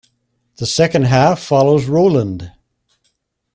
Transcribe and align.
The 0.55 0.65
second 0.65 1.03
half 1.03 1.39
follows 1.39 1.85
Rowland. 1.85 2.51